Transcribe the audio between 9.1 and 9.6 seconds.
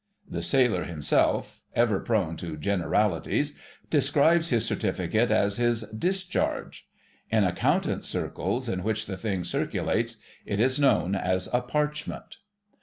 thing